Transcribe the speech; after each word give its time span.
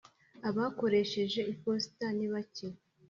Abakoresheje 0.49 1.41
iposita 1.53 2.05
nibake. 2.17 2.67